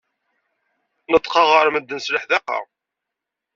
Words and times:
Neṭṭqeɣ 1.11 1.47
ɣer 1.53 1.67
medden 1.69 1.99
s 2.05 2.07
leḥdaqa. 2.13 2.59